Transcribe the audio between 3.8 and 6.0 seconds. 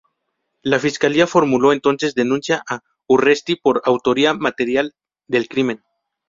autoría material del crimen.